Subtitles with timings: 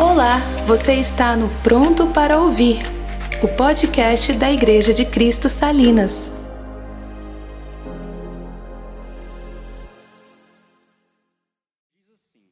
[0.00, 2.76] Olá, você está no Pronto para Ouvir,
[3.42, 6.30] o podcast da Igreja de Cristo Salinas.
[11.96, 12.48] Diz assim: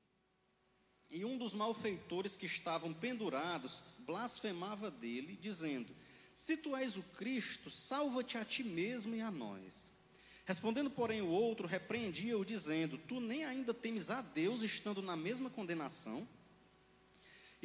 [1.09, 5.94] E um dos malfeitores que estavam pendurados blasfemava dele, dizendo:
[6.35, 9.72] Se tu és o Cristo, salva-te a ti mesmo e a nós.
[10.44, 15.49] Respondendo, porém, o outro, repreendia-o, dizendo: Tu nem ainda temes a Deus, estando na mesma
[15.49, 16.27] condenação?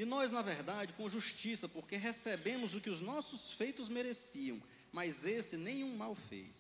[0.02, 4.60] E nós, na verdade, com justiça, porque recebemos o que os nossos feitos mereciam,
[4.92, 6.56] mas esse nenhum mal fez.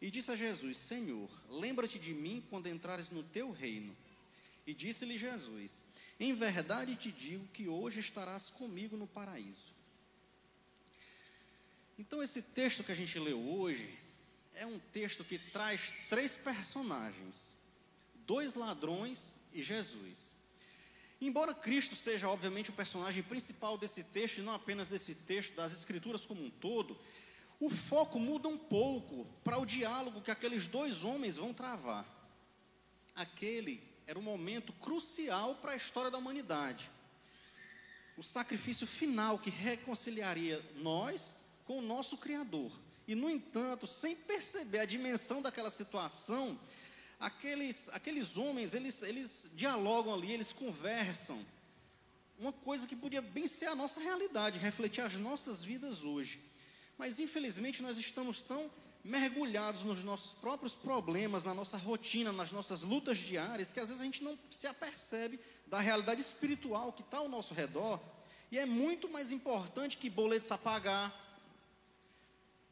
[0.00, 3.96] E disse a Jesus: Senhor, lembra-te de mim quando entrares no teu reino.
[4.64, 5.82] E disse-lhe Jesus:
[6.20, 9.74] Em verdade te digo que hoje estarás comigo no paraíso.
[11.98, 13.92] Então, esse texto que a gente leu hoje
[14.54, 17.34] é um texto que traz três personagens:
[18.24, 20.35] dois ladrões e Jesus.
[21.20, 25.72] Embora Cristo seja, obviamente, o personagem principal desse texto, e não apenas desse texto, das
[25.72, 26.98] Escrituras como um todo,
[27.58, 32.04] o foco muda um pouco para o diálogo que aqueles dois homens vão travar.
[33.14, 36.90] Aquele era o momento crucial para a história da humanidade.
[38.16, 42.70] O sacrifício final que reconciliaria nós com o nosso Criador.
[43.08, 46.58] E, no entanto, sem perceber a dimensão daquela situação,
[47.18, 51.44] aqueles, aqueles homens, eles, eles dialogam ali, eles conversam.
[52.38, 56.40] Uma coisa que podia bem ser a nossa realidade, refletir as nossas vidas hoje.
[56.98, 58.70] Mas infelizmente nós estamos tão
[59.02, 64.02] mergulhados nos nossos próprios problemas, na nossa rotina, nas nossas lutas diárias, que às vezes
[64.02, 68.00] a gente não se apercebe da realidade espiritual que está ao nosso redor.
[68.50, 71.14] E é muito mais importante que boletos a pagar,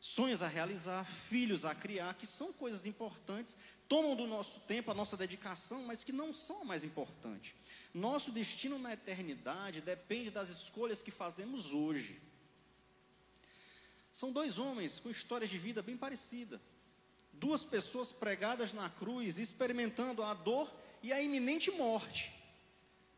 [0.01, 3.57] sonhos a realizar, filhos a criar, que são coisas importantes,
[3.89, 7.55] tomam do nosso tempo, a nossa dedicação, mas que não são a mais importante.
[7.93, 12.21] Nosso destino na eternidade depende das escolhas que fazemos hoje.
[14.13, 16.61] São dois homens com histórias de vida bem parecidas.
[17.33, 20.73] Duas pessoas pregadas na cruz, experimentando a dor
[21.03, 22.33] e a iminente morte.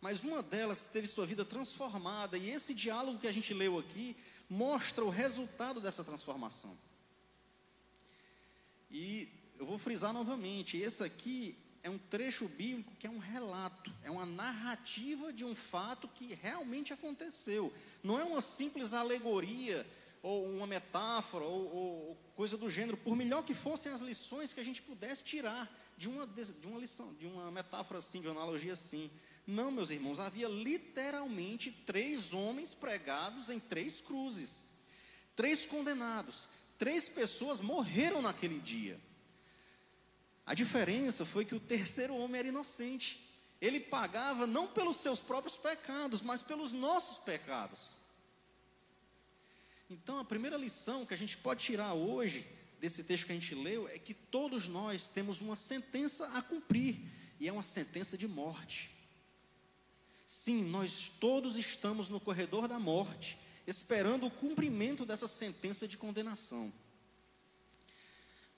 [0.01, 4.17] Mas uma delas teve sua vida transformada, e esse diálogo que a gente leu aqui
[4.49, 6.77] mostra o resultado dessa transformação.
[8.91, 9.29] E
[9.59, 14.11] eu vou frisar novamente: esse aqui é um trecho bíblico que é um relato, é
[14.11, 17.73] uma narrativa de um fato que realmente aconteceu.
[18.03, 19.87] Não é uma simples alegoria
[20.23, 24.59] ou uma metáfora ou, ou coisa do gênero, por melhor que fossem as lições que
[24.59, 28.41] a gente pudesse tirar de uma, de uma lição, de uma metáfora assim, de uma
[28.41, 29.09] analogia assim.
[29.47, 34.57] Não, meus irmãos, havia literalmente três homens pregados em três cruzes,
[35.37, 39.01] três condenados, três pessoas morreram naquele dia.
[40.47, 43.21] A diferença foi que o terceiro homem era inocente.
[43.61, 47.81] Ele pagava não pelos seus próprios pecados, mas pelos nossos pecados.
[49.91, 52.47] Então, a primeira lição que a gente pode tirar hoje
[52.81, 56.97] desse texto que a gente leu é que todos nós temos uma sentença a cumprir,
[57.41, 58.91] e é uma sentença de morte.
[60.27, 66.73] Sim, nós todos estamos no corredor da morte, esperando o cumprimento dessa sentença de condenação.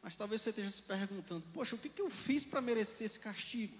[0.02, 3.18] Mas talvez você esteja se perguntando: poxa, o que, que eu fiz para merecer esse
[3.18, 3.76] castigo?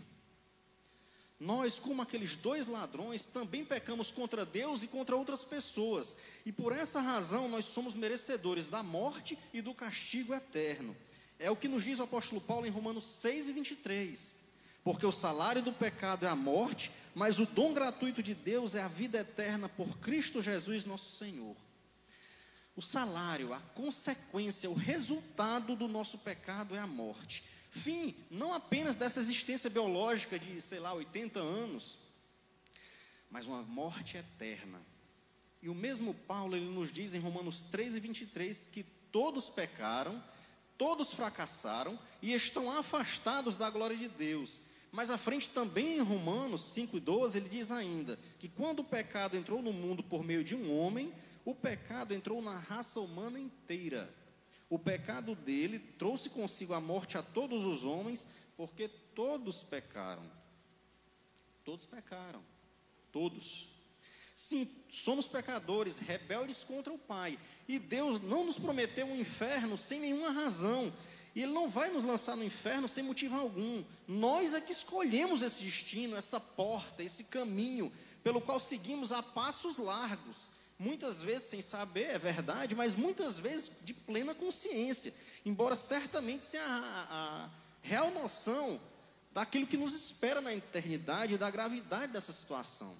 [1.41, 6.73] Nós, como aqueles dois ladrões, também pecamos contra Deus e contra outras pessoas, e por
[6.73, 10.97] essa razão nós somos merecedores da morte e do castigo eterno.
[11.39, 14.37] É o que nos diz o apóstolo Paulo em Romanos 6 e 23.
[14.83, 18.83] Porque o salário do pecado é a morte, mas o dom gratuito de Deus é
[18.83, 21.55] a vida eterna por Cristo Jesus, nosso Senhor.
[22.79, 27.43] O salário, a consequência, o resultado do nosso pecado é a morte.
[27.73, 31.99] Fim, não apenas dessa existência biológica de, sei lá, 80 anos,
[33.29, 34.81] mas uma morte eterna.
[35.61, 40.23] E o mesmo Paulo, ele nos diz em Romanos 13, 23, que todos pecaram,
[40.79, 44.61] todos fracassaram e estão afastados da glória de Deus.
[44.93, 49.61] Mas à frente também em Romanos 5,12 ele diz ainda que quando o pecado entrou
[49.61, 51.13] no mundo por meio de um homem,
[51.45, 54.13] o pecado entrou na raça humana inteira.
[54.71, 58.27] O pecado dele trouxe consigo a morte a todos os homens,
[58.57, 60.31] porque todos pecaram.
[61.65, 62.43] Todos pecaram.
[63.11, 63.69] Todos.
[64.37, 67.39] Sim, somos pecadores, rebeldes contra o Pai.
[67.67, 70.93] E Deus não nos prometeu um inferno sem nenhuma razão.
[71.35, 73.83] E Ele não vai nos lançar no inferno sem motivo algum.
[74.07, 77.93] Nós é que escolhemos esse destino, essa porta, esse caminho,
[78.23, 80.37] pelo qual seguimos a passos largos
[80.79, 85.13] muitas vezes sem saber, é verdade, mas muitas vezes de plena consciência,
[85.45, 87.51] embora certamente sem a, a, a
[87.83, 88.81] real noção
[89.33, 92.97] daquilo que nos espera na eternidade e da gravidade dessa situação.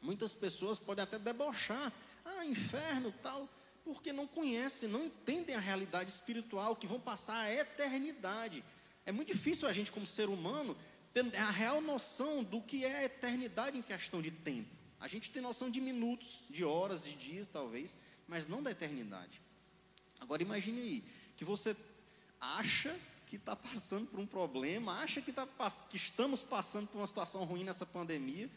[0.00, 1.92] Muitas pessoas podem até debochar,
[2.24, 3.48] ah, inferno, tal,
[3.84, 8.64] porque não conhecem, não entendem a realidade espiritual, que vão passar a eternidade.
[9.04, 10.76] É muito difícil a gente, como ser humano,
[11.12, 14.81] ter a real noção do que é a eternidade em questão de tempo.
[15.02, 17.96] A gente tem noção de minutos, de horas, de dias, talvez,
[18.28, 19.42] mas não da eternidade.
[20.20, 21.04] Agora imagine aí,
[21.36, 21.74] que você
[22.40, 22.96] acha
[23.26, 25.44] que está passando por um problema, acha que, tá,
[25.90, 28.48] que estamos passando por uma situação ruim nessa pandemia,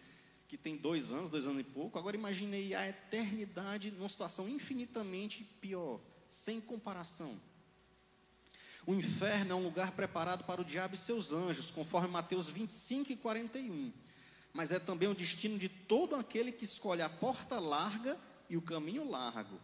[0.48, 1.98] que tem dois anos, dois anos e pouco.
[1.98, 6.00] Agora imaginei a eternidade numa situação infinitamente pior,
[6.30, 7.42] sem comparação.
[8.86, 13.14] O inferno é um lugar preparado para o diabo e seus anjos, conforme Mateus 25
[13.14, 13.92] e 41.
[14.56, 18.18] Mas é também o destino de todo aquele que escolhe a porta larga
[18.50, 19.60] e o caminho largo.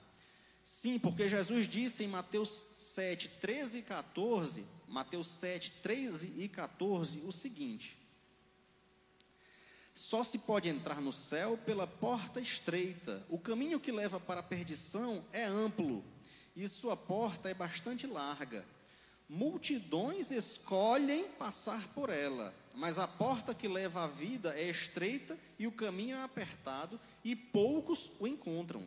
[0.62, 7.24] Sim, porque Jesus disse em Mateus 7, 13 e 14, Mateus 7, 13 e 14,
[7.26, 7.98] o seguinte:
[9.94, 13.26] só se pode entrar no céu pela porta estreita.
[13.30, 16.04] O caminho que leva para a perdição é amplo
[16.54, 18.66] e sua porta é bastante larga.
[19.34, 25.66] Multidões escolhem passar por ela, mas a porta que leva à vida é estreita e
[25.66, 28.86] o caminho é apertado e poucos o encontram.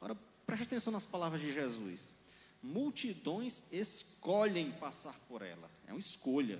[0.00, 2.12] Agora, preste atenção nas palavras de Jesus.
[2.60, 5.70] Multidões escolhem passar por ela.
[5.86, 6.58] É uma escolha.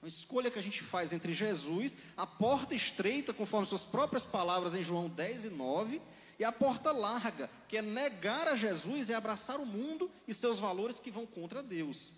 [0.00, 4.76] Uma escolha que a gente faz entre Jesus, a porta estreita, conforme suas próprias palavras
[4.76, 6.00] em João 10 e 9,
[6.40, 10.58] e a porta larga, que é negar a Jesus e abraçar o mundo e seus
[10.58, 12.10] valores que vão contra Deus.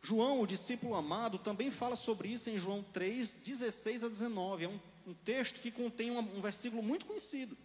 [0.00, 4.64] João, o discípulo amado, também fala sobre isso em João 3, 16 a 19.
[4.64, 7.58] É um, um texto que contém um, um versículo muito conhecido.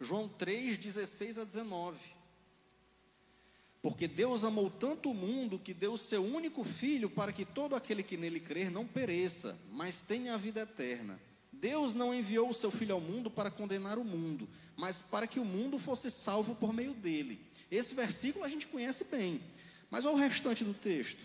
[0.00, 1.96] João 3, 16 a 19.
[3.80, 7.76] Porque Deus amou tanto o mundo que deu o seu único filho para que todo
[7.76, 11.16] aquele que nele crer não pereça, mas tenha a vida eterna.
[11.64, 14.46] Deus não enviou o seu filho ao mundo para condenar o mundo,
[14.76, 17.40] mas para que o mundo fosse salvo por meio dele.
[17.70, 19.40] Esse versículo a gente conhece bem.
[19.90, 21.22] Mas olha o restante do texto.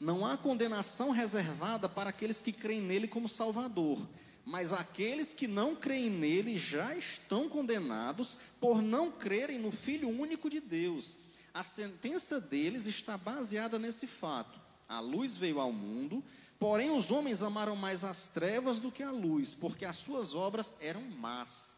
[0.00, 4.04] Não há condenação reservada para aqueles que creem nele como Salvador,
[4.44, 10.50] mas aqueles que não creem nele já estão condenados por não crerem no Filho único
[10.50, 11.16] de Deus.
[11.54, 14.58] A sentença deles está baseada nesse fato.
[14.88, 16.24] A luz veio ao mundo,
[16.58, 20.76] porém os homens amaram mais as trevas do que a luz, porque as suas obras
[20.80, 21.68] eram más.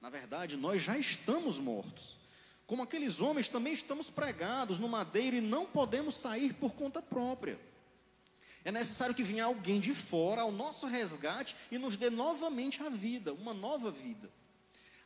[0.00, 2.18] Na verdade, nós já estamos mortos.
[2.66, 7.58] Como aqueles homens, também estamos pregados no madeiro e não podemos sair por conta própria.
[8.64, 12.88] É necessário que venha alguém de fora ao nosso resgate e nos dê novamente a
[12.88, 14.30] vida, uma nova vida.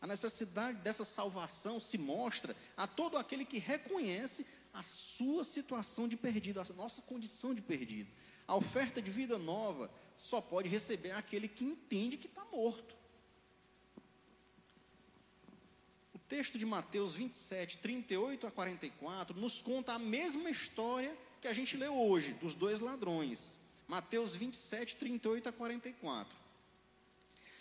[0.01, 6.17] A necessidade dessa salvação se mostra a todo aquele que reconhece a sua situação de
[6.17, 8.09] perdido, a nossa condição de perdido.
[8.49, 12.97] A oferta de vida nova só pode receber aquele que entende que está morto.
[16.15, 21.53] O texto de Mateus 27, 38 a 44, nos conta a mesma história que a
[21.53, 23.59] gente leu hoje, dos dois ladrões.
[23.87, 26.35] Mateus 27, 38 a 44.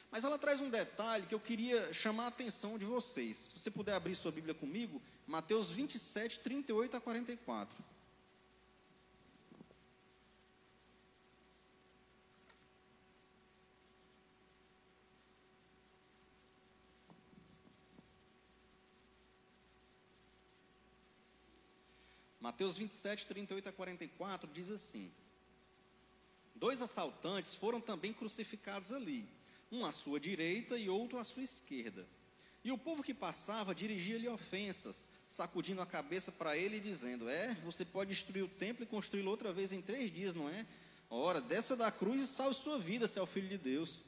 [0.09, 3.49] Mas ela traz um detalhe que eu queria chamar a atenção de vocês.
[3.51, 7.96] Se você puder abrir sua Bíblia comigo, Mateus 27, 38 a 44.
[22.47, 25.11] Mateus 27, 38 a 44 diz assim:
[26.55, 29.27] Dois assaltantes foram também crucificados ali,
[29.69, 32.07] um à sua direita e outro à sua esquerda.
[32.63, 37.53] E o povo que passava dirigia-lhe ofensas, sacudindo a cabeça para ele e dizendo: É,
[37.65, 40.65] você pode destruir o templo e construí-lo outra vez em três dias, não é?
[41.09, 43.99] Ora, desça da cruz e salve sua vida, se é o filho de Deus.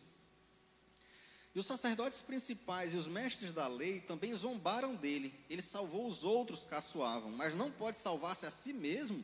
[1.53, 5.33] E os sacerdotes principais e os mestres da lei também zombaram dele.
[5.49, 9.23] Ele salvou os outros, caçoavam, mas não pode salvar-se a si mesmo.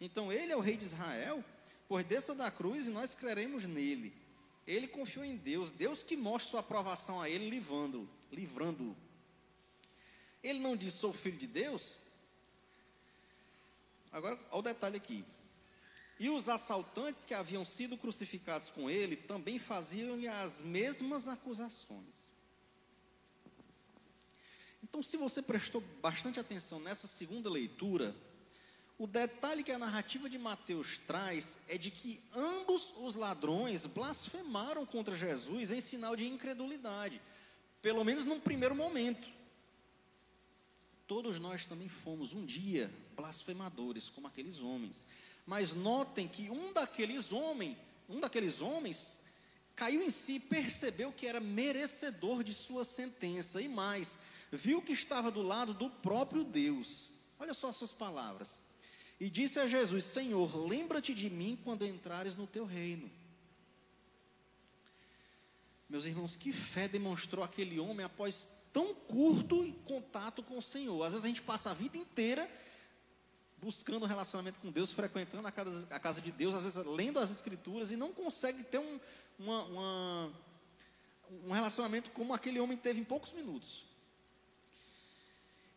[0.00, 1.44] Então ele é o rei de Israel,
[1.88, 4.12] pois desça da cruz e nós creremos nele.
[4.66, 8.08] Ele confiou em Deus, Deus que mostra sua aprovação a ele, livrando-o.
[8.32, 8.96] Livrando
[10.44, 11.94] ele não disse, sou filho de Deus?
[14.12, 15.24] Agora, olha o detalhe aqui.
[16.18, 22.32] E os assaltantes que haviam sido crucificados com ele também faziam-lhe as mesmas acusações.
[24.82, 28.14] Então, se você prestou bastante atenção nessa segunda leitura,
[28.96, 34.86] o detalhe que a narrativa de Mateus traz é de que ambos os ladrões blasfemaram
[34.86, 37.20] contra Jesus em sinal de incredulidade,
[37.82, 39.28] pelo menos num primeiro momento.
[41.08, 45.04] Todos nós também fomos um dia blasfemadores, como aqueles homens.
[45.46, 47.76] Mas notem que um daqueles homens,
[48.08, 49.20] um daqueles homens
[49.76, 54.18] caiu em si e percebeu que era merecedor de sua sentença, e mais,
[54.50, 57.08] viu que estava do lado do próprio Deus.
[57.38, 58.54] Olha só as suas palavras.
[59.20, 63.10] E disse a Jesus: Senhor, lembra-te de mim quando entrares no teu reino.
[65.88, 71.04] Meus irmãos, que fé demonstrou aquele homem após tão curto contato com o Senhor.
[71.04, 72.50] Às vezes a gente passa a vida inteira
[73.64, 77.18] buscando um relacionamento com Deus, frequentando a casa, a casa de Deus, às vezes lendo
[77.18, 79.00] as Escrituras e não consegue ter um,
[79.38, 80.32] uma, uma,
[81.46, 83.84] um relacionamento como aquele homem teve em poucos minutos.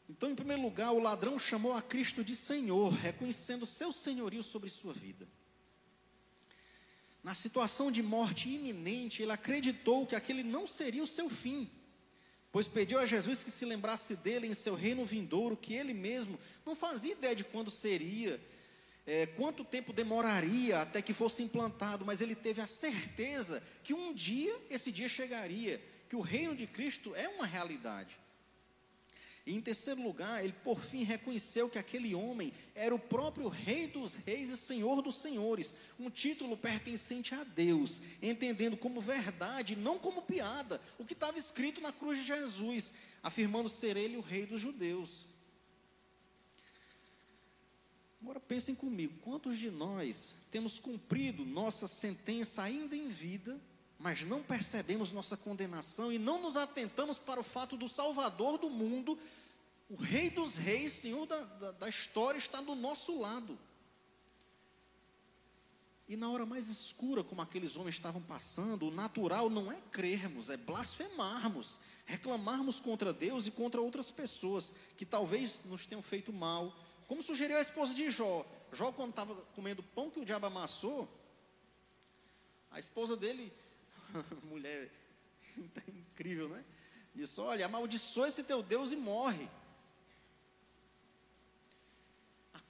[0.09, 4.69] Então, em primeiro lugar, o ladrão chamou a Cristo de Senhor, reconhecendo seu senhorio sobre
[4.69, 5.25] sua vida.
[7.23, 11.69] Na situação de morte iminente, ele acreditou que aquele não seria o seu fim,
[12.57, 16.39] pois pediu a Jesus que se lembrasse dele em seu reino vindouro, que ele mesmo
[16.65, 18.41] não fazia ideia de quando seria,
[19.05, 24.11] é, quanto tempo demoraria até que fosse implantado, mas ele teve a certeza que um
[24.11, 28.17] dia esse dia chegaria, que o reino de Cristo é uma realidade.
[29.47, 33.87] E em terceiro lugar, ele por fim reconheceu que aquele homem era o próprio Rei
[33.87, 39.97] dos Reis e Senhor dos Senhores, um título pertencente a Deus, entendendo como verdade, não
[39.97, 44.45] como piada, o que estava escrito na cruz de Jesus, afirmando ser ele o Rei
[44.45, 45.25] dos Judeus.
[48.21, 53.57] Agora pensem comigo, quantos de nós temos cumprido nossa sentença ainda em vida,
[53.99, 58.69] mas não percebemos nossa condenação e não nos atentamos para o fato do Salvador do
[58.69, 59.17] mundo
[59.89, 63.57] o Rei dos Reis, Senhor da, da, da história, está do nosso lado.
[66.09, 70.49] E na hora mais escura, como aqueles homens estavam passando, o natural não é crermos,
[70.49, 76.73] é blasfemarmos, reclamarmos contra Deus e contra outras pessoas que talvez nos tenham feito mal.
[77.07, 78.45] Como sugeriu a esposa de Jó.
[78.73, 81.07] Jó, quando estava comendo pão que o diabo amassou,
[82.71, 83.53] a esposa dele,
[84.43, 84.89] mulher
[85.87, 86.63] incrível, né?
[87.15, 89.47] Disse: Olha, amaldiçoa esse teu Deus e morre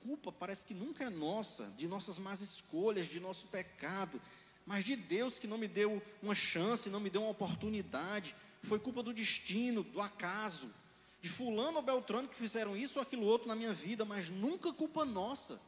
[0.07, 4.21] culpa parece que nunca é nossa, de nossas más escolhas, de nosso pecado,
[4.65, 8.33] mas de Deus que não me deu uma chance, não me deu uma oportunidade.
[8.63, 10.73] Foi culpa do destino, do acaso,
[11.21, 14.71] de fulano ou beltrano que fizeram isso ou aquilo outro na minha vida, mas nunca
[14.71, 15.59] culpa nossa.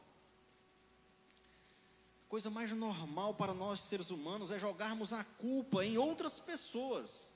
[2.30, 7.28] Coisa mais normal para nós seres humanos é jogarmos a culpa em outras pessoas.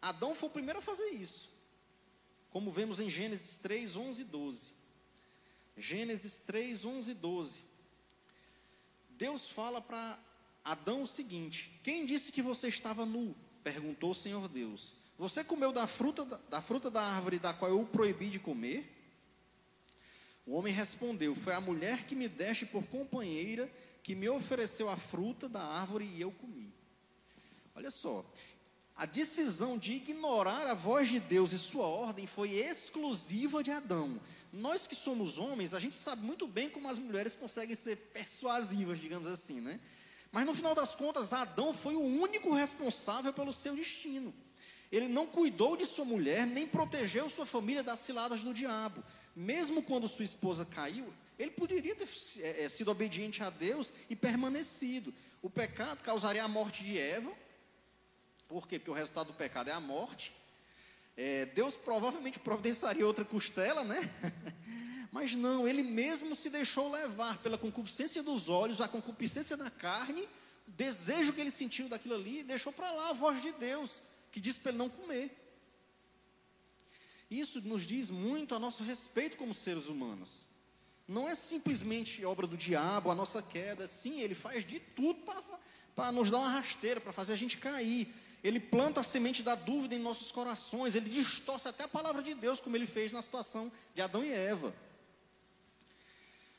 [0.00, 1.50] Adão foi o primeiro a fazer isso.
[2.48, 4.66] Como vemos em Gênesis 3, 11 e 12.
[5.76, 7.58] Gênesis 3, 11 e 12.
[9.10, 10.18] Deus fala para
[10.64, 13.36] Adão o seguinte: Quem disse que você estava nu?
[13.62, 14.94] Perguntou o Senhor Deus.
[15.18, 18.90] Você comeu da fruta da, fruta da árvore da qual eu o proibi de comer?
[20.46, 23.70] O homem respondeu: Foi a mulher que me deste por companheira
[24.02, 26.72] que me ofereceu a fruta da árvore e eu comi.
[27.74, 28.24] Olha só,
[28.96, 34.20] a decisão de ignorar a voz de Deus e sua ordem foi exclusiva de Adão.
[34.52, 39.00] Nós que somos homens, a gente sabe muito bem como as mulheres conseguem ser persuasivas,
[39.00, 39.80] digamos assim, né?
[40.30, 44.34] Mas no final das contas, Adão foi o único responsável pelo seu destino.
[44.90, 49.02] Ele não cuidou de sua mulher, nem protegeu sua família das ciladas do diabo.
[49.34, 51.12] Mesmo quando sua esposa caiu,
[51.42, 52.08] ele poderia ter
[52.40, 55.12] é, sido obediente a Deus e permanecido.
[55.40, 57.32] O pecado causaria a morte de Eva.
[58.46, 58.78] Por quê?
[58.78, 60.32] Porque o resultado do pecado é a morte.
[61.16, 63.98] É, Deus provavelmente providenciaria outra costela, né?
[65.10, 70.22] Mas não, ele mesmo se deixou levar pela concupiscência dos olhos, a concupiscência da carne,
[70.66, 74.00] o desejo que ele sentiu daquilo ali, e deixou para lá a voz de Deus,
[74.30, 75.36] que disse para ele não comer.
[77.30, 80.41] Isso nos diz muito a nosso respeito como seres humanos.
[81.12, 83.86] Não é simplesmente obra do diabo, a nossa queda.
[83.86, 85.20] Sim, ele faz de tudo
[85.94, 89.54] para nos dar uma rasteira, para fazer a gente cair ele planta a semente da
[89.54, 93.22] dúvida em nossos corações, ele distorce até a palavra de Deus, como ele fez na
[93.22, 94.74] situação de Adão e Eva.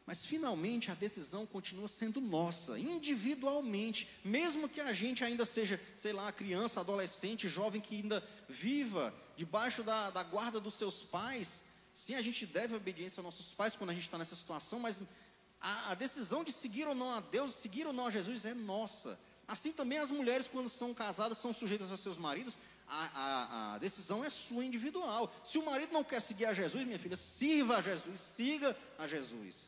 [0.06, 6.14] Mas finalmente a decisão continua sendo nossa, individualmente, mesmo que a gente ainda seja, sei
[6.14, 11.64] lá, criança, adolescente, jovem que ainda viva debaixo da, da guarda dos seus pais.
[11.94, 15.02] Sim, a gente deve obediência aos nossos pais quando a gente está nessa situação, mas
[15.62, 18.54] a, a decisão de seguir ou não a Deus, seguir ou não a Jesus é
[18.54, 19.20] nossa.
[19.48, 22.58] Assim também as mulheres, quando são casadas, são sujeitas aos seus maridos.
[22.88, 25.34] A, a, a, decisão é sua individual.
[25.44, 29.08] Se o marido não quer seguir a Jesus, minha filha, sirva a Jesus, siga a
[29.08, 29.68] Jesus.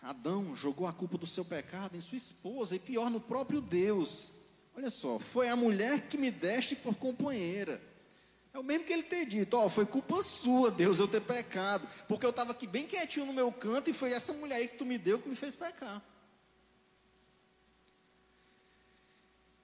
[0.00, 4.30] Adão jogou a culpa do seu pecado em sua esposa e pior no próprio Deus.
[4.78, 7.82] Olha só, foi a mulher que me deste por companheira.
[8.54, 11.20] É o mesmo que ele ter dito, ó, oh, foi culpa sua, Deus, eu ter
[11.20, 14.68] pecado, porque eu estava aqui bem quietinho no meu canto e foi essa mulher aí
[14.68, 16.00] que tu me deu que me fez pecar.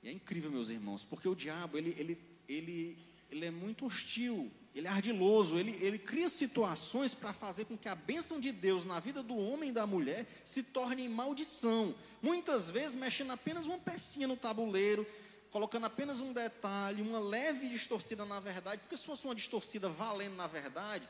[0.03, 2.99] E é incrível, meus irmãos, porque o diabo, ele, ele, ele,
[3.31, 7.89] ele é muito hostil, ele é ardiloso, ele, ele cria situações para fazer com que
[7.89, 11.95] a bênção de Deus na vida do homem e da mulher se torne maldição.
[12.21, 15.07] Muitas vezes mexendo apenas uma pecinha no tabuleiro,
[15.53, 20.35] colocando apenas um detalhe, uma leve distorcida na verdade, porque se fosse uma distorcida valendo
[20.35, 21.07] na verdade,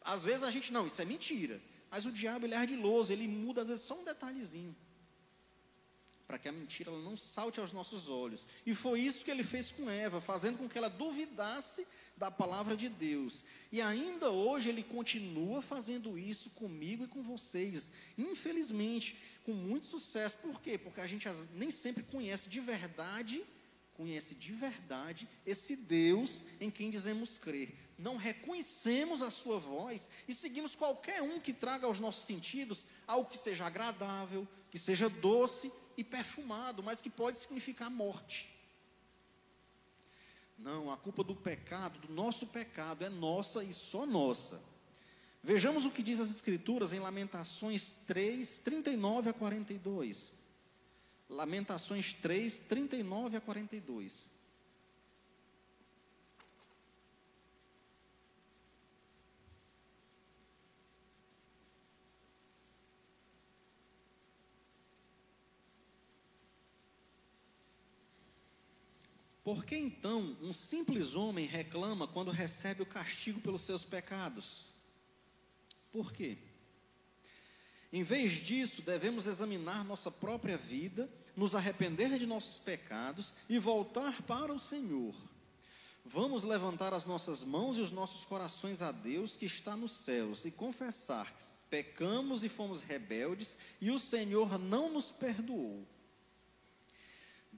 [0.00, 1.60] às vezes a gente, não, isso é mentira.
[1.90, 4.74] Mas o diabo, ele é ardiloso, ele muda às vezes só um detalhezinho.
[6.28, 8.46] Para que a mentira não salte aos nossos olhos.
[8.64, 11.86] E foi isso que ele fez com Eva, fazendo com que ela duvidasse
[12.16, 13.44] da palavra de Deus.
[13.72, 17.90] E ainda hoje ele continua fazendo isso comigo e com vocês.
[18.16, 20.36] Infelizmente, com muito sucesso.
[20.38, 20.78] Por quê?
[20.78, 23.44] Porque a gente nem sempre conhece de verdade
[23.94, 27.74] conhece de verdade esse Deus em quem dizemos crer.
[27.96, 33.30] Não reconhecemos a sua voz e seguimos qualquer um que traga aos nossos sentidos algo
[33.30, 38.52] que seja agradável, que seja doce e perfumado, mas que pode significar morte.
[40.58, 44.60] Não, a culpa do pecado, do nosso pecado, é nossa e só nossa.
[45.42, 50.32] Vejamos o que diz as Escrituras em Lamentações 3, 39 a 42.
[51.28, 54.33] Lamentações 3, 39 a 42.
[69.44, 74.68] Por que então um simples homem reclama quando recebe o castigo pelos seus pecados?
[75.92, 76.38] Por quê?
[77.92, 84.22] Em vez disso, devemos examinar nossa própria vida, nos arrepender de nossos pecados e voltar
[84.22, 85.14] para o Senhor.
[86.04, 90.44] Vamos levantar as nossas mãos e os nossos corações a Deus que está nos céus
[90.46, 91.32] e confessar:
[91.68, 95.86] pecamos e fomos rebeldes e o Senhor não nos perdoou.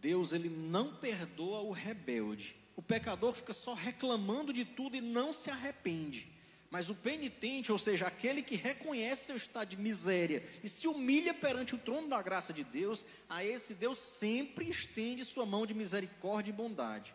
[0.06, 2.54] Deus ele não perdoa o rebelde.
[2.76, 6.30] O pecador fica só reclamando de tudo e não se arrepende.
[6.70, 11.34] Mas o penitente, ou seja, aquele que reconhece seu estado de miséria e se humilha
[11.34, 15.74] perante o trono da graça de Deus, a esse Deus sempre estende sua mão de
[15.74, 17.12] misericórdia e bondade.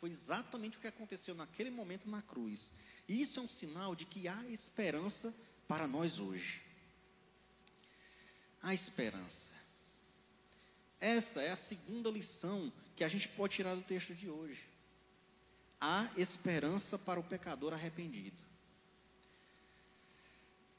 [0.00, 2.72] Foi exatamente o que aconteceu naquele momento na cruz.
[3.08, 5.32] E isso é um sinal de que há esperança
[5.68, 6.60] para nós hoje.
[8.60, 9.59] Há esperança.
[11.00, 14.68] Essa é a segunda lição que a gente pode tirar do texto de hoje.
[15.80, 18.50] Há esperança para o pecador arrependido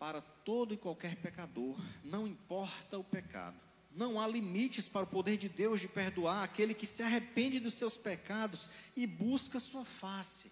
[0.01, 3.55] para todo e qualquer pecador, não importa o pecado.
[3.95, 7.75] Não há limites para o poder de Deus de perdoar aquele que se arrepende dos
[7.75, 10.51] seus pecados e busca sua face.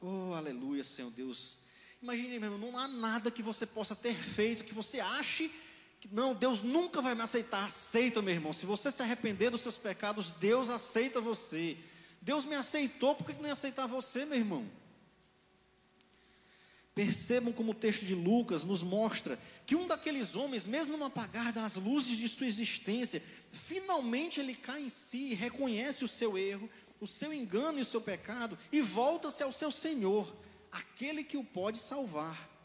[0.00, 1.58] Oh, aleluia, Senhor Deus.
[2.00, 5.52] Imagine, meu irmão, não há nada que você possa ter feito que você ache
[6.12, 7.64] não, Deus nunca vai me aceitar.
[7.64, 8.52] Aceita, meu irmão.
[8.52, 11.76] Se você se arrepender dos seus pecados, Deus aceita você.
[12.20, 14.68] Deus me aceitou, por que não ia aceitar você, meu irmão?
[16.94, 21.52] Percebam como o texto de Lucas nos mostra que um daqueles homens, mesmo no apagar
[21.52, 27.06] das luzes de sua existência, finalmente ele cai em si, reconhece o seu erro, o
[27.06, 30.34] seu engano e o seu pecado e volta-se ao seu Senhor,
[30.72, 32.55] aquele que o pode salvar.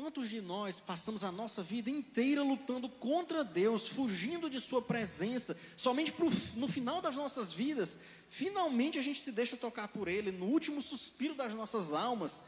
[0.00, 5.56] Quantos de nós passamos a nossa vida inteira lutando contra Deus, fugindo de Sua presença,
[5.76, 7.98] somente pro, no final das nossas vidas
[8.30, 12.40] Finalmente a gente se deixa tocar por Ele, no último suspiro das nossas almas,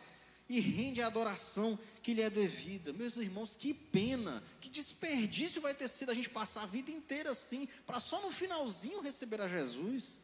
[0.49, 2.93] e rende a adoração que lhe é devida.
[2.93, 7.33] Meus irmãos, que pena, que desperdício vai ter sido a gente passar a vida inteira
[7.33, 10.17] assim, para só no finalzinho receber a Jesus.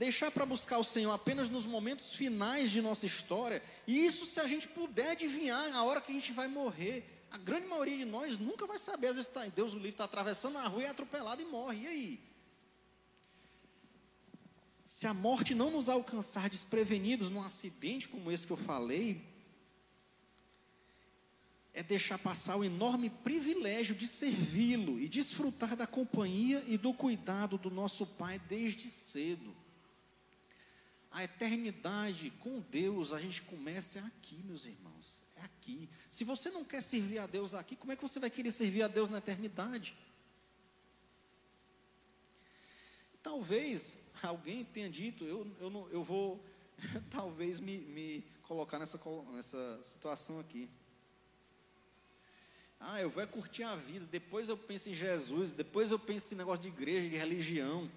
[0.00, 4.40] Deixar para buscar o Senhor apenas nos momentos finais de nossa história, e isso se
[4.40, 7.26] a gente puder adivinhar a hora que a gente vai morrer.
[7.30, 10.04] A grande maioria de nós nunca vai saber, às vezes está, Deus o livre está
[10.04, 11.82] atravessando a rua e é atropelado e morre.
[11.82, 12.20] E aí?
[14.86, 19.20] Se a morte não nos alcançar desprevenidos num acidente como esse que eu falei,
[21.74, 27.58] é deixar passar o enorme privilégio de servi-lo e desfrutar da companhia e do cuidado
[27.58, 29.54] do nosso Pai desde cedo.
[31.10, 35.88] A eternidade com Deus, a gente começa aqui, meus irmãos, é aqui.
[36.08, 38.82] Se você não quer servir a Deus aqui, como é que você vai querer servir
[38.82, 39.96] a Deus na eternidade?
[43.22, 46.42] Talvez alguém tenha dito, eu, eu, não, eu vou
[47.10, 48.98] talvez me, me colocar nessa,
[49.32, 50.68] nessa situação aqui.
[52.78, 56.36] Ah, eu vou curtir a vida, depois eu penso em Jesus, depois eu penso em
[56.38, 57.90] negócio de igreja, de religião.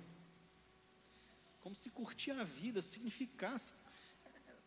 [1.63, 3.71] Como se curtir a vida significasse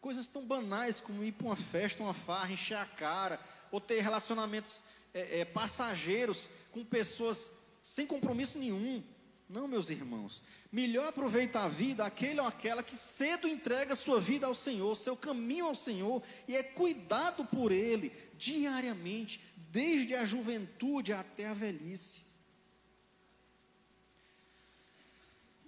[0.00, 3.38] coisas tão banais como ir para uma festa, uma farra, encher a cara,
[3.70, 4.82] ou ter relacionamentos
[5.12, 9.04] é, é, passageiros com pessoas sem compromisso nenhum.
[9.46, 10.42] Não, meus irmãos.
[10.72, 15.14] Melhor aproveitar a vida aquele ou aquela que cedo entrega sua vida ao Senhor, seu
[15.14, 22.25] caminho ao Senhor, e é cuidado por Ele diariamente, desde a juventude até a velhice.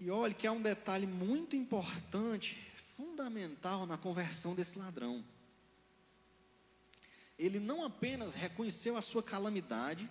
[0.01, 2.57] E olhe que há um detalhe muito importante,
[2.97, 5.25] fundamental na conversão desse ladrão.
[7.39, 10.09] Ele não apenas reconheceu a sua calamidade,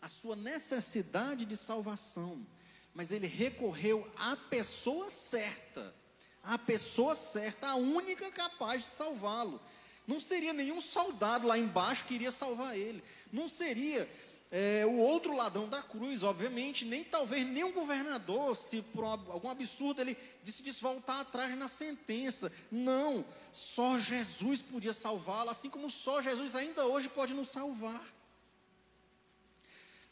[0.00, 2.46] a sua necessidade de salvação,
[2.94, 5.94] mas ele recorreu à pessoa certa,
[6.42, 9.60] à pessoa certa, a única capaz de salvá-lo.
[10.06, 14.08] Não seria nenhum soldado lá embaixo que iria salvar ele, não seria
[14.50, 19.48] é, o outro ladrão da cruz, obviamente, nem talvez nem um governador, se por algum
[19.48, 22.52] absurdo ele decidisse voltar atrás na sentença.
[22.70, 28.02] Não, só Jesus podia salvá-lo, assim como só Jesus ainda hoje pode nos salvar.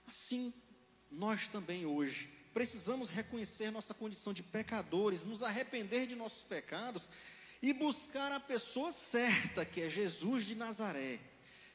[0.06, 0.52] Assim,
[1.10, 7.08] nós também hoje precisamos reconhecer nossa condição de pecadores, nos arrepender de nossos pecados
[7.62, 11.18] e buscar a pessoa certa, que é Jesus de Nazaré.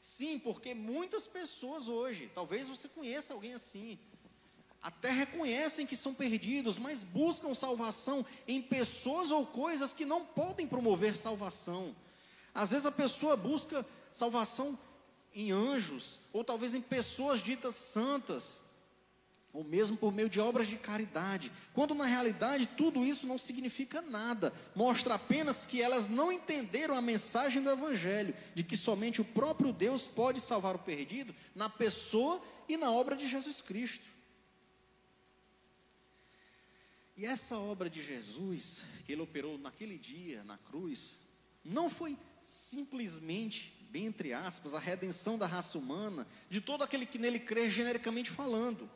[0.01, 3.99] Sim, porque muitas pessoas hoje, talvez você conheça alguém assim,
[4.81, 10.65] até reconhecem que são perdidos, mas buscam salvação em pessoas ou coisas que não podem
[10.65, 11.93] promover salvação.
[12.53, 14.79] Às vezes a pessoa busca salvação
[15.33, 18.61] em anjos, ou talvez em pessoas ditas santas,
[19.51, 24.01] ou mesmo por meio de obras de caridade, quando na realidade tudo isso não significa
[24.01, 29.25] nada, mostra apenas que elas não entenderam a mensagem do Evangelho, de que somente o
[29.25, 34.05] próprio Deus pode salvar o perdido na pessoa e na obra de Jesus Cristo.
[37.17, 41.17] E essa obra de Jesus, que ele operou naquele dia, na cruz,
[41.65, 47.17] não foi simplesmente bem entre aspas, a redenção da raça humana, de todo aquele que
[47.17, 48.89] nele crê, genericamente falando.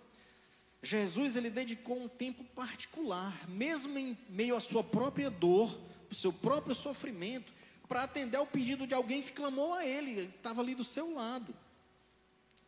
[0.83, 5.79] Jesus, ele dedicou um tempo particular, mesmo em meio à sua própria dor,
[6.11, 7.53] o seu próprio sofrimento,
[7.87, 11.55] para atender ao pedido de alguém que clamou a ele, estava ali do seu lado.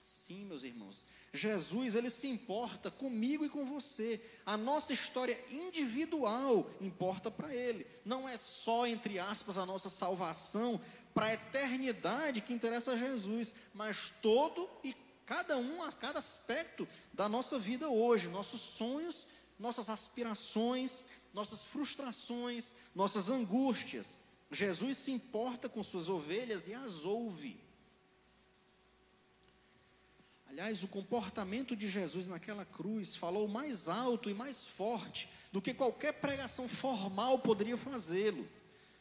[0.02, 4.22] Sim, meus irmãos, Jesus, ele se importa comigo e com você.
[4.46, 7.86] A nossa história individual importa para ele.
[8.06, 10.80] Não é só, entre aspas, a nossa salvação
[11.14, 14.94] para a eternidade que interessa a Jesus, mas todo e
[15.26, 19.28] cada um, a cada aspecto da nossa vida hoje, nossos sonhos,
[19.60, 24.08] nossas aspirações, nossas frustrações, nossas angústias.
[24.52, 27.60] Jesus se importa com suas ovelhas e as ouve.
[30.48, 35.74] Aliás, o comportamento de Jesus naquela cruz falou mais alto e mais forte do que
[35.74, 38.48] qualquer pregação formal poderia fazê-lo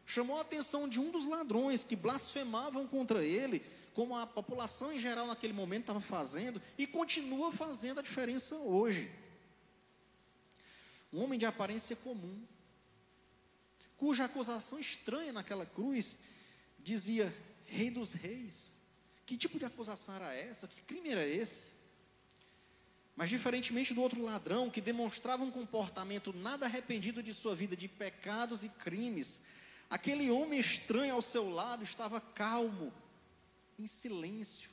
[0.07, 4.99] chamou a atenção de um dos ladrões que blasfemavam contra ele, como a população em
[4.99, 9.11] geral naquele momento estava fazendo e continua fazendo a diferença hoje.
[11.13, 12.45] Um homem de aparência comum,
[13.97, 16.19] cuja acusação estranha naquela cruz
[16.81, 18.73] dizia: Rei dos Reis.
[19.25, 20.69] Que tipo de acusação era essa?
[20.69, 21.67] Que crime era esse?
[23.17, 27.89] Mas, diferentemente do outro ladrão, que demonstrava um comportamento nada arrependido de sua vida de
[27.89, 29.41] pecados e crimes,
[29.95, 32.93] Aquele homem estranho ao seu lado estava calmo,
[33.79, 34.71] em silêncio.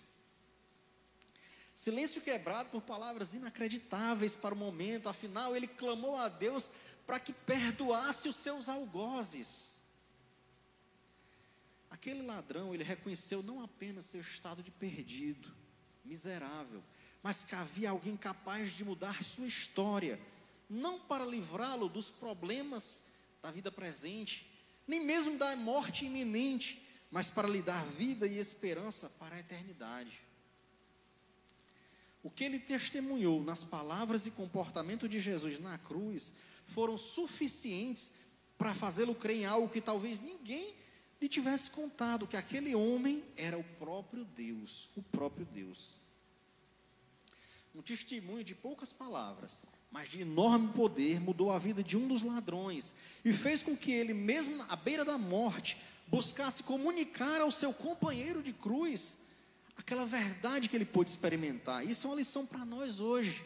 [1.74, 6.72] Silêncio quebrado por palavras inacreditáveis para o momento, afinal, ele clamou a Deus
[7.08, 9.74] para que perdoasse os seus algozes.
[11.90, 15.52] Aquele ladrão, ele reconheceu não apenas seu estado de perdido,
[16.06, 16.84] miserável,
[17.24, 20.20] mas que havia alguém capaz de mudar sua história,
[20.70, 23.02] não para livrá-lo dos problemas
[23.42, 24.50] da vida presente,
[24.88, 26.82] nem mesmo da morte iminente,
[27.12, 30.22] mas para lhe dar vida e esperança para a eternidade.
[32.24, 36.34] O que ele testemunhou nas palavras e comportamento de Jesus na cruz
[36.68, 38.12] foram suficientes
[38.58, 40.74] para fazê-lo crer em algo que talvez ninguém
[41.22, 45.96] lhe tivesse contado, que aquele homem era o próprio Deus, o próprio Deus.
[47.76, 52.24] Um testemunho de poucas palavras, mas de enorme poder, mudou a vida de um dos
[52.24, 52.94] ladrões
[53.24, 55.78] e fez com que ele, mesmo à beira da morte,
[56.12, 59.18] buscasse comunicar ao seu companheiro de cruz
[59.78, 61.88] aquela verdade que ele pôde experimentar.
[61.88, 63.44] Isso é uma lição para nós hoje.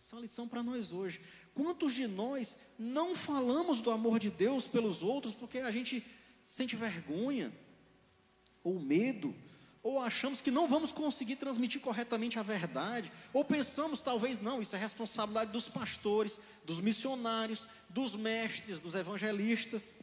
[0.00, 1.20] Isso é uma lição para nós hoje.
[1.54, 6.04] Quantos de nós não falamos do amor de Deus pelos outros porque a gente
[6.44, 7.52] sente vergonha,
[8.64, 9.34] ou medo,
[9.82, 14.74] ou achamos que não vamos conseguir transmitir corretamente a verdade, ou pensamos talvez não, isso
[14.74, 19.94] é responsabilidade dos pastores, dos missionários, dos mestres, dos evangelistas.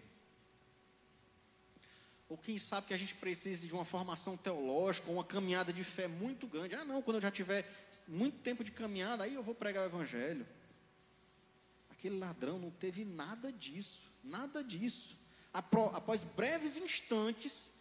[2.34, 6.08] Ou quem sabe que a gente precise de uma formação teológica, uma caminhada de fé
[6.08, 6.74] muito grande.
[6.74, 7.64] Ah, não, quando eu já tiver
[8.08, 10.44] muito tempo de caminhada, aí eu vou pregar o evangelho.
[11.92, 15.16] Aquele ladrão não teve nada disso, nada disso.
[15.54, 17.72] Após breves instantes,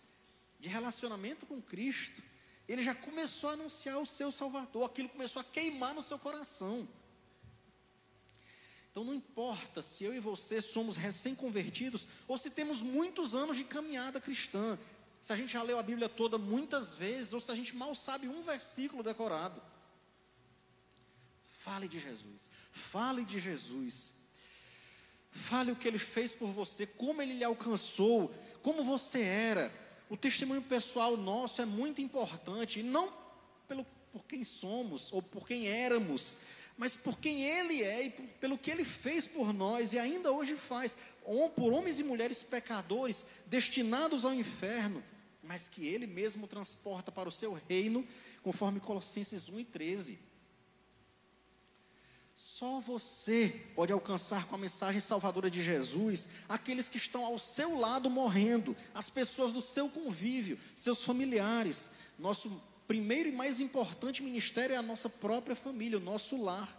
[0.61, 2.23] de relacionamento com Cristo,
[2.69, 6.87] ele já começou a anunciar o seu Salvador, aquilo começou a queimar no seu coração.
[8.93, 13.65] Então não importa se eu e você somos recém-convertidos ou se temos muitos anos de
[13.65, 14.79] caminhada cristã,
[15.19, 17.95] se a gente já leu a Bíblia toda muitas vezes ou se a gente mal
[17.95, 19.63] sabe um versículo decorado.
[21.59, 24.13] Fale de Jesus, fale de Jesus.
[25.31, 29.73] Fale o que ele fez por você, como ele lhe alcançou, como você era.
[30.11, 33.11] O testemunho pessoal nosso é muito importante, e não
[33.67, 36.37] pelo, por quem somos ou por quem éramos,
[36.77, 40.57] mas por quem Ele é e pelo que Ele fez por nós e ainda hoje
[40.57, 40.97] faz,
[41.57, 45.03] por homens e mulheres pecadores destinados ao inferno,
[45.43, 48.07] mas que Ele mesmo transporta para o seu reino,
[48.43, 50.19] conforme Colossenses 1 e 13.
[52.35, 57.79] Só você pode alcançar com a mensagem salvadora de Jesus aqueles que estão ao seu
[57.79, 61.89] lado morrendo, as pessoas do seu convívio, seus familiares.
[62.19, 62.61] Nosso
[62.93, 66.79] primeiro e mais importante ministério é a nossa própria família, o nosso lar.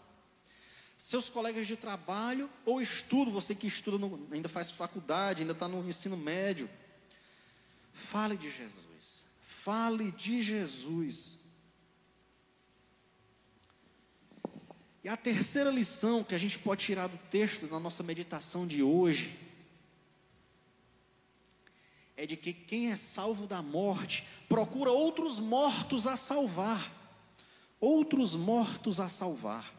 [0.96, 5.68] Seus colegas de trabalho ou estudo, você que estuda, no, ainda faz faculdade, ainda está
[5.68, 6.70] no ensino médio.
[7.92, 9.26] Fale de Jesus.
[9.64, 11.36] Fale de Jesus.
[15.04, 18.84] E a terceira lição que a gente pode tirar do texto da nossa meditação de
[18.84, 19.36] hoje
[22.16, 26.92] é de que quem é salvo da morte procura outros mortos a salvar.
[27.80, 29.74] Outros mortos a salvar.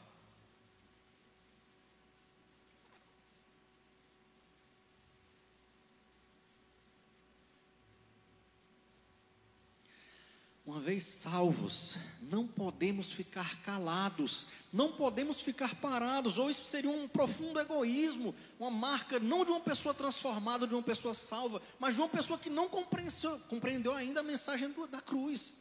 [10.67, 11.97] Uma vez salvos,
[12.31, 18.71] não podemos ficar calados, não podemos ficar parados, ou isso seria um profundo egoísmo, uma
[18.71, 22.51] marca não de uma pessoa transformada, de uma pessoa salva, mas de uma pessoa que
[22.51, 25.55] não compreendeu, ainda a mensagem do, da cruz.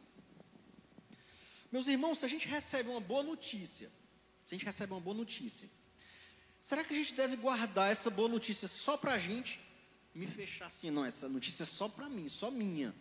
[1.71, 3.91] Meus irmãos, se a gente recebe uma boa notícia,
[4.45, 5.69] se a gente recebe uma boa notícia,
[6.59, 9.59] será que a gente deve guardar essa boa notícia só para a gente?
[10.13, 12.93] Me fechar assim, não, essa notícia é só para mim, só minha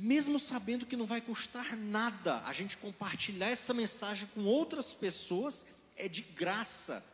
[0.00, 5.64] mesmo sabendo que não vai custar nada a gente compartilhar essa mensagem com outras pessoas,
[5.94, 7.04] é de graça.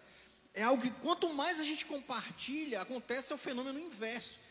[0.54, 4.45] É algo que quanto mais a gente compartilha, acontece o fenômeno inverso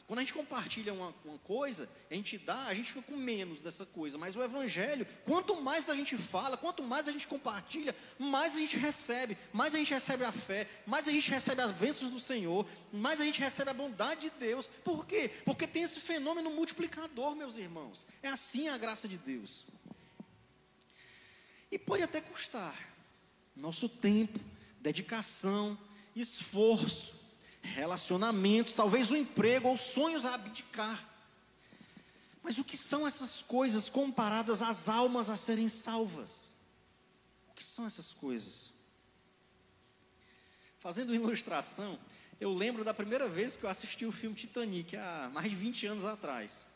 [0.00, 3.60] quando a gente compartilha uma, uma, coisa, a gente dá, a gente fica com menos
[3.60, 4.16] dessa coisa.
[4.16, 8.58] Mas o Evangelho, quanto mais a gente fala, quanto mais a gente compartilha, mais a
[8.58, 9.36] gente recebe.
[9.52, 13.20] Mais a gente recebe a fé, mais a gente recebe as bênçãos do Senhor, mais
[13.20, 14.68] a gente recebe a bondade de Deus.
[14.68, 15.30] Por quê?
[15.44, 18.06] Porque tem esse fenômeno multiplicador, meus irmãos.
[18.22, 19.66] É assim a graça de Deus.
[21.70, 22.94] E pode até custar
[23.56, 24.38] nosso tempo,
[24.80, 25.76] dedicação,
[26.14, 27.21] esforço
[27.62, 31.08] relacionamentos, talvez o emprego ou sonhos a abdicar.
[32.42, 36.50] Mas o que são essas coisas comparadas às almas a serem salvas?
[37.50, 38.72] O que são essas coisas?
[40.80, 41.98] Fazendo ilustração,
[42.40, 45.86] eu lembro da primeira vez que eu assisti o filme Titanic, há mais de 20
[45.86, 46.66] anos atrás.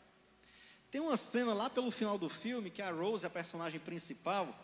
[0.89, 4.57] Tem uma cena lá pelo final do filme que a Rose, a personagem principal,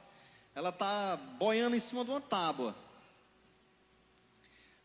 [0.55, 2.73] ela está boiando em cima de uma tábua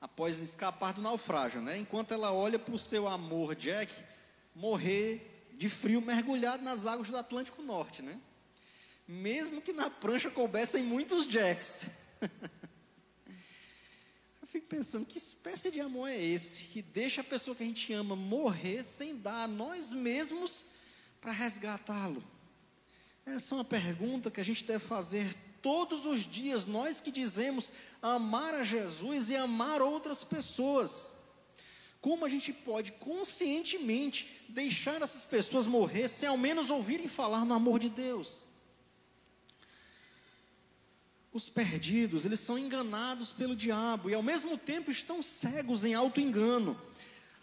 [0.01, 1.77] após escapar do naufrágio, né?
[1.79, 3.93] Enquanto ela olha para o seu amor Jack
[4.55, 8.21] morrer de frio mergulhado nas águas do Atlântico Norte, né?
[9.07, 11.87] Mesmo que na prancha coubessem muitos Jacks.
[14.41, 17.67] Eu fico pensando, que espécie de amor é esse que deixa a pessoa que a
[17.67, 20.65] gente ama morrer sem dar a nós mesmos
[21.21, 22.23] para resgatá-lo?
[23.27, 27.73] Essa é uma pergunta que a gente deve fazer todos os dias, nós que dizemos
[28.01, 31.11] amar a Jesus e amar outras pessoas.
[32.01, 37.55] Como a gente pode conscientemente deixar essas pessoas morrer sem ao menos ouvirem falar no
[37.55, 38.42] amor de Deus?
[41.33, 46.81] Os perdidos, eles são enganados pelo diabo e ao mesmo tempo estão cegos em auto-engano.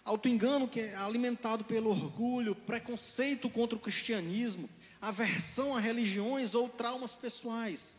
[0.04, 4.70] Auto-engano que é alimentado pelo orgulho, preconceito contra o cristianismo,
[5.02, 7.96] aversão a religiões ou traumas pessoais.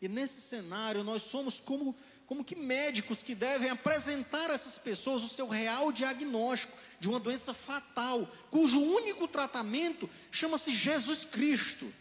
[0.00, 1.94] E nesse cenário, nós somos como
[2.26, 7.20] como que médicos que devem apresentar a essas pessoas o seu real diagnóstico de uma
[7.20, 11.92] doença fatal, cujo único tratamento chama-se Jesus Cristo.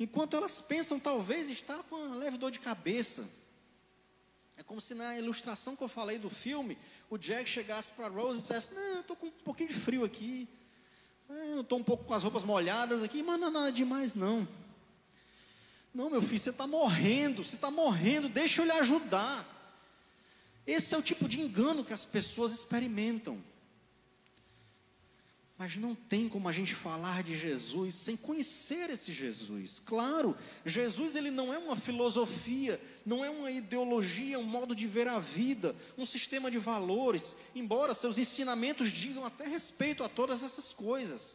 [0.00, 3.28] Enquanto elas pensam talvez estar com uma leve dor de cabeça.
[4.56, 6.78] É como se na ilustração que eu falei do filme,
[7.10, 10.04] o Jack chegasse para Rose e dissesse: Não, eu estou com um pouquinho de frio
[10.04, 10.48] aqui.
[11.28, 14.14] É, eu estou um pouco com as roupas molhadas aqui, mas não é nada demais,
[14.14, 14.48] não.
[15.94, 19.46] Não, meu filho, você está morrendo, você está morrendo, deixa eu lhe ajudar.
[20.66, 23.42] Esse é o tipo de engano que as pessoas experimentam.
[25.56, 29.82] Mas não tem como a gente falar de Jesus sem conhecer esse Jesus.
[29.84, 35.08] Claro, Jesus ele não é uma filosofia, não é uma ideologia, um modo de ver
[35.08, 40.72] a vida, um sistema de valores, embora seus ensinamentos digam até respeito a todas essas
[40.72, 41.34] coisas.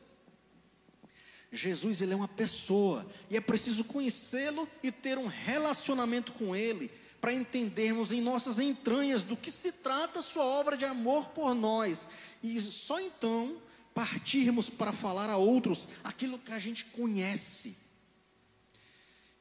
[1.54, 6.90] Jesus ele é uma pessoa e é preciso conhecê-lo e ter um relacionamento com ele
[7.22, 12.08] para entendermos em nossas entranhas do que se trata sua obra de amor por nós.
[12.42, 13.62] E só então
[13.94, 17.78] partirmos para falar a outros aquilo que a gente conhece.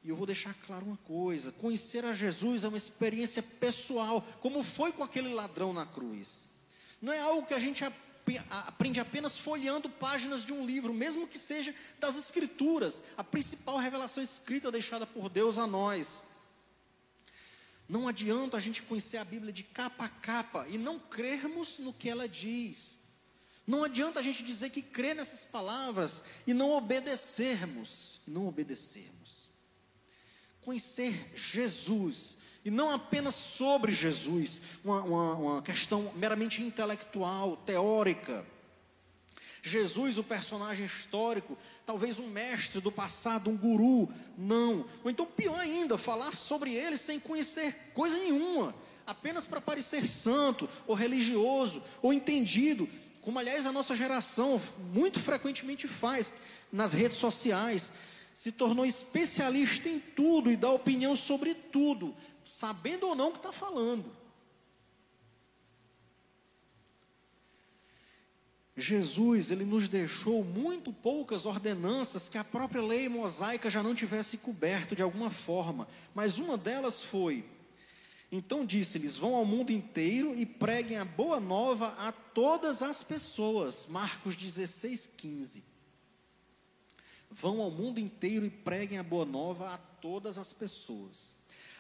[0.05, 4.63] E eu vou deixar claro uma coisa: conhecer a Jesus é uma experiência pessoal, como
[4.63, 6.43] foi com aquele ladrão na cruz.
[7.01, 11.39] Não é algo que a gente aprende apenas folheando páginas de um livro, mesmo que
[11.39, 16.23] seja das Escrituras, a principal revelação escrita deixada por Deus a nós.
[17.89, 21.93] Não adianta a gente conhecer a Bíblia de capa a capa e não crermos no
[21.93, 22.99] que ela diz.
[23.67, 29.51] Não adianta a gente dizer que crê nessas palavras e não obedecermos, não obedecermos.
[30.63, 38.45] Conhecer Jesus e não apenas sobre Jesus, uma, uma, uma questão meramente intelectual, teórica.
[39.63, 44.85] Jesus, o personagem histórico, talvez um mestre do passado, um guru, não.
[45.05, 48.75] Ou então, pior ainda, falar sobre ele sem conhecer coisa nenhuma,
[49.07, 52.89] apenas para parecer santo, ou religioso, ou entendido,
[53.21, 54.61] como aliás a nossa geração
[54.93, 56.33] muito frequentemente faz
[56.73, 57.93] nas redes sociais,
[58.35, 62.15] se tornou especialista em tudo e dá opinião sobre tudo,
[62.47, 64.05] sabendo ou não o que está falando.
[68.77, 74.39] Jesus, ele nos deixou muito poucas ordenanças que a própria lei mosaica já não tivesse
[74.39, 77.45] coberto de alguma forma, mas uma delas foi
[78.33, 83.87] então disse-lhes: Vão ao mundo inteiro e preguem a boa nova a todas as pessoas.
[83.87, 85.63] Marcos 16, 15.
[87.31, 91.35] Vão ao mundo inteiro e preguem a boa nova a todas as pessoas.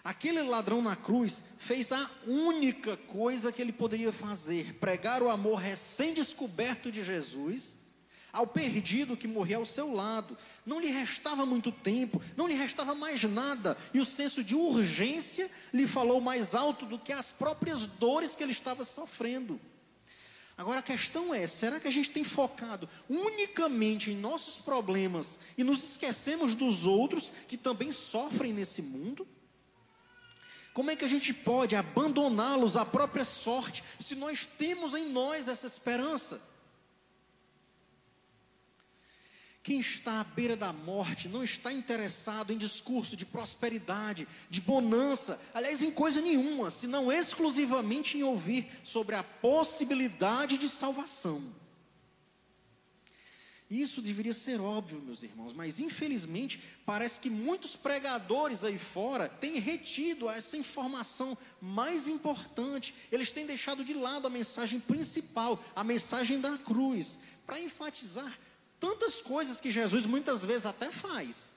[0.05, 5.57] Aquele ladrão na cruz fez a única coisa que ele poderia fazer: pregar o amor
[5.57, 7.77] recém-descoberto de Jesus
[8.33, 10.37] ao perdido que morria ao seu lado.
[10.65, 15.51] Não lhe restava muito tempo, não lhe restava mais nada, e o senso de urgência
[15.73, 19.61] lhe falou mais alto do que as próprias dores que ele estava sofrendo.
[20.57, 25.63] Agora a questão é: será que a gente tem focado unicamente em nossos problemas e
[25.63, 29.27] nos esquecemos dos outros que também sofrem nesse mundo?
[30.73, 35.49] Como é que a gente pode abandoná-los à própria sorte se nós temos em nós
[35.49, 36.41] essa esperança?
[39.63, 45.41] Quem está à beira da morte não está interessado em discurso de prosperidade, de bonança,
[45.55, 51.62] aliás, em coisa nenhuma, senão exclusivamente em ouvir sobre a possibilidade de salvação.
[53.73, 59.59] Isso deveria ser óbvio, meus irmãos, mas infelizmente parece que muitos pregadores aí fora têm
[59.59, 62.95] retido essa informação mais importante.
[63.11, 68.39] Eles têm deixado de lado a mensagem principal, a mensagem da cruz, para enfatizar
[68.79, 71.51] tantas coisas que Jesus muitas vezes até faz.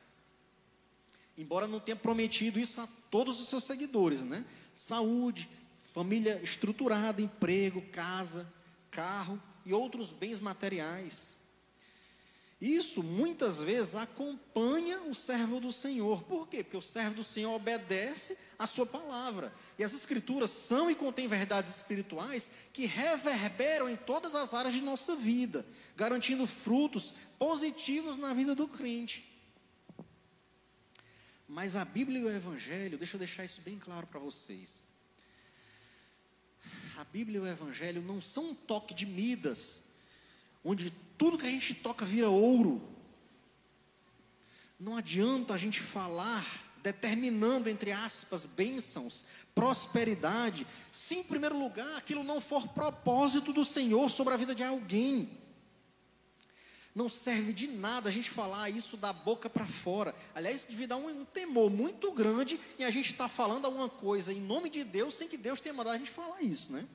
[1.37, 4.45] Embora não tenha prometido isso a todos os seus seguidores, né?
[4.73, 5.49] Saúde,
[5.93, 8.49] família estruturada, emprego, casa,
[8.89, 11.34] carro e outros bens materiais.
[12.59, 16.23] Isso muitas vezes acompanha o servo do Senhor.
[16.23, 16.63] Por quê?
[16.63, 19.53] Porque o servo do Senhor obedece a sua palavra.
[19.77, 24.81] E as escrituras são e contêm verdades espirituais que reverberam em todas as áreas de
[24.81, 25.65] nossa vida,
[25.97, 29.29] garantindo frutos positivos na vida do crente.
[31.47, 34.81] Mas a Bíblia e o Evangelho, deixa eu deixar isso bem claro para vocês.
[36.95, 39.81] A Bíblia e o Evangelho não são um toque de Midas,
[40.65, 42.81] onde tudo que a gente toca vira ouro.
[44.79, 52.23] Não adianta a gente falar determinando, entre aspas, bênçãos, prosperidade, se em primeiro lugar aquilo
[52.23, 55.29] não for propósito do Senhor sobre a vida de alguém.
[56.93, 60.15] Não serve de nada a gente falar isso da boca para fora.
[60.33, 63.89] Aliás, devia dar um, um, temor muito grande em a gente estar tá falando alguma
[63.89, 66.87] coisa em nome de Deus sem que Deus tenha mandado a gente falar isso, né?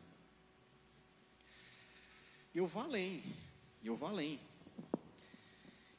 [2.54, 2.82] Eu vou
[3.88, 4.40] eu vou além.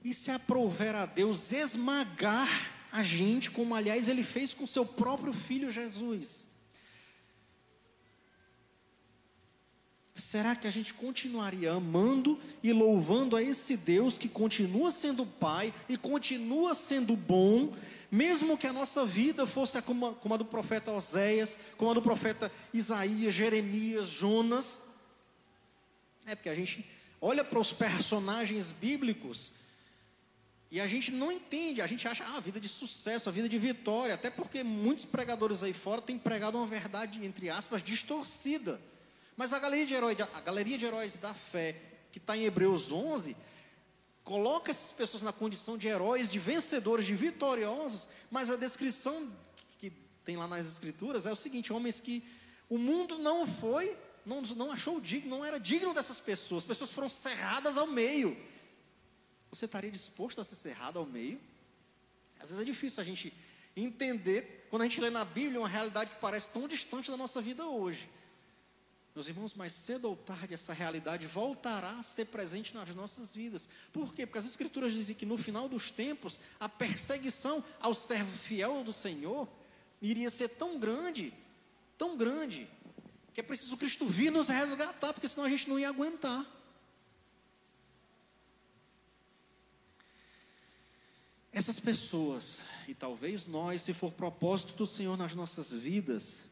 [0.03, 2.47] E se aprover a Deus esmagar
[2.91, 6.47] a gente, como aliás ele fez com seu próprio filho Jesus?
[10.15, 15.73] Será que a gente continuaria amando e louvando a esse Deus que continua sendo Pai
[15.89, 17.73] e continua sendo bom,
[18.09, 21.93] mesmo que a nossa vida fosse como a, como a do profeta Oséias, como a
[21.93, 24.77] do profeta Isaías, Jeremias, Jonas?
[26.25, 26.85] É porque a gente
[27.21, 29.53] olha para os personagens bíblicos
[30.71, 33.47] e a gente não entende, a gente acha ah, a vida de sucesso, a vida
[33.49, 38.79] de vitória, até porque muitos pregadores aí fora têm pregado uma verdade, entre aspas, distorcida.
[39.35, 41.75] Mas a galeria de heróis, a galeria de heróis da fé,
[42.09, 43.35] que está em Hebreus 11,
[44.23, 49.29] coloca essas pessoas na condição de heróis, de vencedores, de vitoriosos, mas a descrição
[49.77, 49.91] que
[50.23, 52.23] tem lá nas escrituras é o seguinte: homens que
[52.69, 56.89] o mundo não foi, não, não achou digno, não era digno dessas pessoas, as pessoas
[56.91, 58.37] foram cerradas ao meio.
[59.49, 61.39] Você estaria disposto a ser cerrado ao meio?
[62.39, 63.33] Às vezes é difícil a gente
[63.75, 67.41] entender quando a gente lê na Bíblia uma realidade que parece tão distante da nossa
[67.41, 68.09] vida hoje.
[69.13, 73.67] Meus irmãos, mais cedo ou tarde essa realidade voltará a ser presente nas nossas vidas.
[73.91, 74.25] Por quê?
[74.25, 78.93] Porque as Escrituras dizem que no final dos tempos, a perseguição ao servo fiel do
[78.93, 79.49] Senhor
[80.01, 81.33] iria ser tão grande,
[81.97, 82.69] tão grande,
[83.33, 86.45] que é preciso Cristo vir nos resgatar, porque senão a gente não ia aguentar.
[91.53, 96.45] Essas pessoas, e talvez nós, se for propósito do Senhor nas nossas vidas,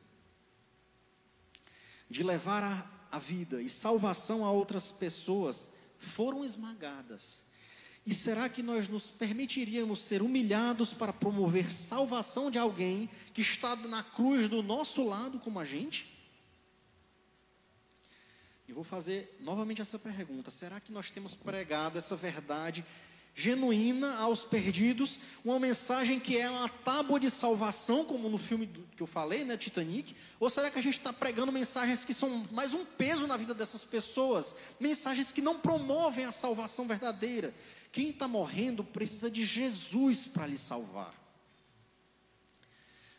[2.10, 7.40] de levar a, a vida e salvação a outras pessoas foram esmagadas.
[8.06, 13.76] E será que nós nos permitiríamos ser humilhados para promover salvação de alguém que está
[13.76, 16.19] na cruz do nosso lado como a gente?
[18.70, 22.86] E vou fazer novamente essa pergunta: será que nós temos pregado essa verdade
[23.34, 29.02] genuína aos perdidos, uma mensagem que é uma tábua de salvação, como no filme que
[29.02, 30.16] eu falei, né, Titanic?
[30.40, 33.56] Ou será que a gente está pregando mensagens que são mais um peso na vida
[33.56, 34.54] dessas pessoas?
[34.80, 37.52] Mensagens que não promovem a salvação verdadeira.
[37.92, 41.16] Quem está morrendo precisa de Jesus para lhe salvar.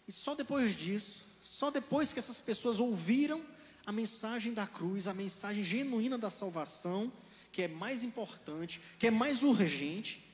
[0.06, 3.44] E só depois disso, só depois que essas pessoas ouviram
[3.84, 7.12] a mensagem da cruz, a mensagem genuína da salvação,
[7.52, 10.24] que é mais importante, que é mais urgente.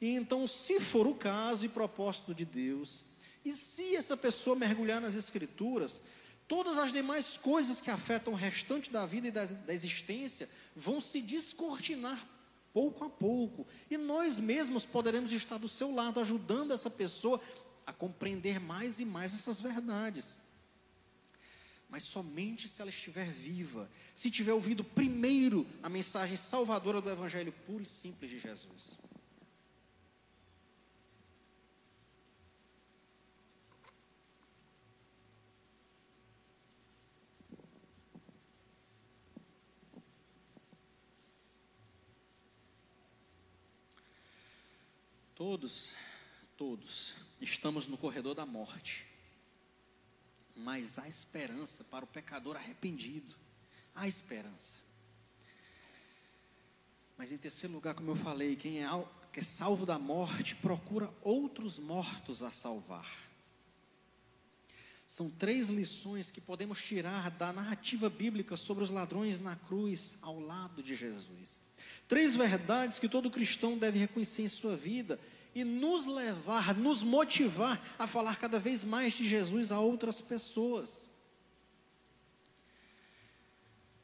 [0.00, 3.04] E então, se for o caso e propósito de Deus,
[3.44, 6.02] e se essa pessoa mergulhar nas Escrituras,
[6.46, 11.00] todas as demais coisas que afetam o restante da vida e da, da existência vão
[11.00, 12.26] se descortinar
[12.72, 17.40] pouco a pouco, e nós mesmos poderemos estar do seu lado, ajudando essa pessoa
[17.86, 20.36] a compreender mais e mais essas verdades
[21.88, 27.52] mas somente se ela estiver viva, se tiver ouvido primeiro a mensagem salvadora do Evangelho
[27.64, 28.98] puro e simples de Jesus.
[45.34, 45.92] Todos,
[46.56, 49.15] todos estamos no corredor da morte
[50.56, 53.34] mas há esperança para o pecador arrependido.
[53.94, 54.80] Há esperança.
[57.16, 58.88] Mas em terceiro lugar, como eu falei, quem é,
[59.32, 63.26] que é salvo da morte procura outros mortos a salvar.
[65.04, 70.40] São três lições que podemos tirar da narrativa bíblica sobre os ladrões na cruz ao
[70.40, 71.60] lado de Jesus.
[72.08, 75.20] Três verdades que todo cristão deve reconhecer em sua vida
[75.56, 81.06] e nos levar, nos motivar a falar cada vez mais de Jesus a outras pessoas.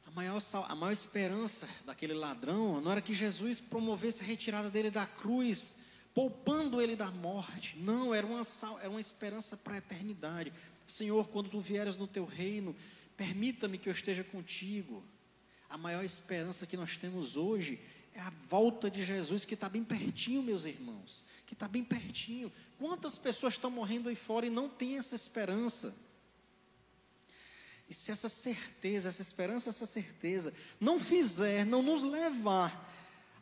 [0.07, 4.89] A maior, a maior esperança daquele ladrão não era que Jesus promovesse a retirada dele
[4.89, 5.75] da cruz,
[6.11, 7.77] poupando ele da morte.
[7.77, 8.41] Não, era uma,
[8.79, 10.51] era uma esperança para a eternidade.
[10.87, 12.75] Senhor, quando tu vieres no teu reino,
[13.15, 15.03] permita-me que eu esteja contigo.
[15.69, 17.79] A maior esperança que nós temos hoje
[18.13, 21.25] é a volta de Jesus que está bem pertinho, meus irmãos.
[21.45, 22.51] Que está bem pertinho.
[22.77, 25.95] Quantas pessoas estão morrendo aí fora e não têm essa esperança?
[27.89, 32.91] E se essa certeza, essa esperança, essa certeza não fizer, não nos levar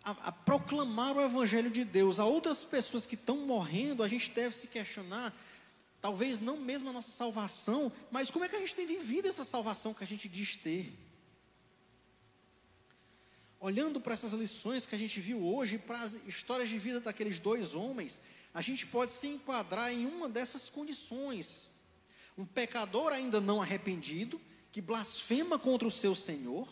[0.03, 4.31] a, a, proclamar o Evangelho de Deus a outras pessoas que estão morrendo, a gente
[4.31, 5.33] deve se questionar,
[6.01, 9.43] talvez não mesmo a nossa salvação, mas como é que a gente tem vivido essa
[9.43, 10.91] salvação que a gente diz ter?
[13.61, 17.37] Olhando para essas lições que a gente viu hoje, para as histórias de vida daqueles
[17.37, 18.19] dois homens,
[18.51, 21.69] a gente pode se enquadrar em uma dessas condições.
[22.35, 24.41] Um pecador ainda não arrependido,
[24.71, 26.67] que blasfema contra o seu Senhor,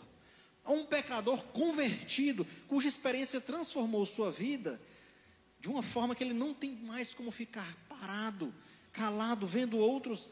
[0.64, 4.80] ou um pecador convertido, cuja experiência transformou sua vida,
[5.60, 8.52] de uma forma que ele não tem mais como ficar parado,
[8.92, 10.28] calado, vendo outros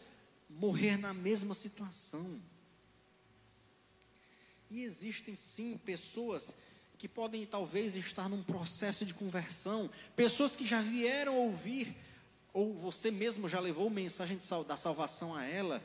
[0.50, 2.40] morrer na mesma situação.
[4.70, 6.56] E existem sim pessoas
[6.98, 11.96] que podem talvez estar num processo de conversão, pessoas que já vieram ouvir,
[12.52, 15.80] ou você mesmo já levou mensagem sal, da salvação a ela,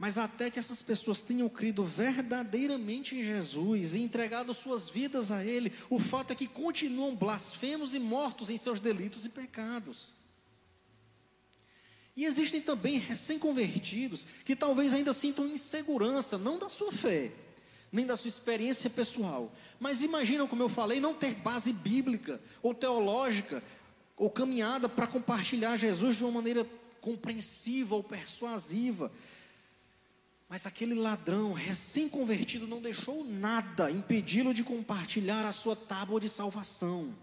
[0.00, 5.44] mas até que essas pessoas tenham crido verdadeiramente em Jesus e entregado suas vidas a
[5.44, 10.10] Ele, o fato é que continuam blasfemos e mortos em seus delitos e pecados.
[12.20, 17.32] E existem também recém-convertidos que talvez ainda sintam insegurança, não da sua fé,
[17.90, 22.74] nem da sua experiência pessoal, mas imaginam, como eu falei, não ter base bíblica ou
[22.74, 23.64] teológica
[24.18, 26.66] ou caminhada para compartilhar Jesus de uma maneira
[27.00, 29.10] compreensiva ou persuasiva.
[30.46, 37.16] Mas aquele ladrão recém-convertido não deixou nada impedi-lo de compartilhar a sua tábua de salvação.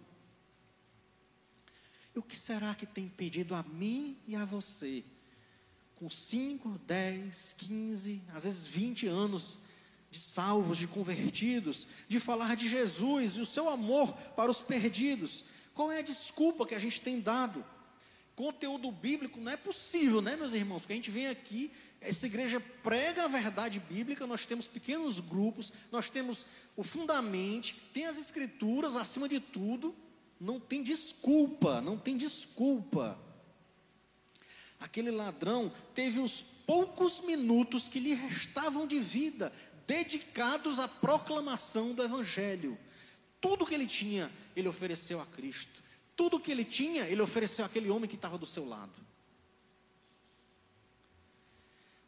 [2.17, 5.03] E o que será que tem impedido a mim e a você,
[5.93, 9.59] com 5, 10, 15, às vezes 20 anos
[10.09, 15.45] de salvos, de convertidos, de falar de Jesus e o seu amor para os perdidos?
[15.75, 17.63] Qual é a desculpa que a gente tem dado?
[18.35, 20.79] Conteúdo bíblico não é possível, né, meus irmãos?
[20.79, 25.71] Porque a gente vem aqui, essa igreja prega a verdade bíblica, nós temos pequenos grupos,
[25.91, 29.95] nós temos o fundamento, tem as escrituras acima de tudo,
[30.39, 33.19] não tem desculpa, não tem desculpa.
[34.79, 39.51] Aquele ladrão teve os poucos minutos que lhe restavam de vida
[39.87, 42.77] dedicados à proclamação do Evangelho.
[43.41, 45.81] Tudo que ele tinha, ele ofereceu a Cristo.
[46.15, 48.93] Tudo que ele tinha, ele ofereceu àquele homem que estava do seu lado.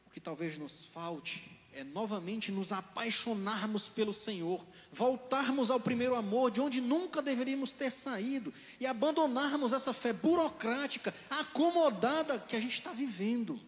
[0.06, 6.51] O que talvez nos falte é novamente nos apaixonarmos pelo Senhor, voltarmos ao primeiro amor,
[6.51, 12.74] de onde nunca deveríamos ter saído, e abandonarmos essa fé burocrática, acomodada que a gente
[12.74, 13.59] está vivendo.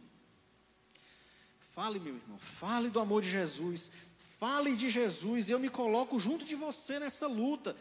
[1.71, 3.91] Fale, meu irmão, fale do amor de Jesus,
[4.39, 7.75] fale de Jesus, eu me coloco junto de você nessa luta.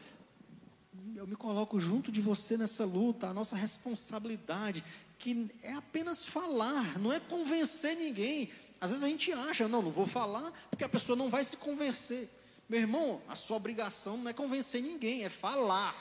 [1.17, 4.85] Eu me coloco junto de você nessa luta, a nossa responsabilidade,
[5.19, 8.51] que é apenas falar, não é convencer ninguém,
[8.81, 11.57] às vezes a gente acha, não, não vou falar, porque a pessoa não vai se
[11.57, 12.29] convencer.
[12.69, 15.95] Meu irmão, a sua obrigação não é convencer ninguém, é falar.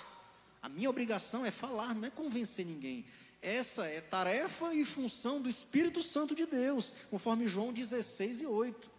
[0.61, 3.05] A minha obrigação é falar, não é convencer ninguém.
[3.41, 8.89] Essa é tarefa e função do Espírito Santo de Deus, conforme João 16 e 8.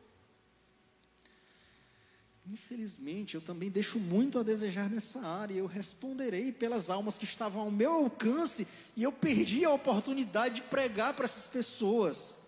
[2.47, 5.55] Infelizmente, eu também deixo muito a desejar nessa área.
[5.55, 8.67] Eu responderei pelas almas que estavam ao meu alcance
[8.97, 12.40] e eu perdi a oportunidade de pregar para essas pessoas.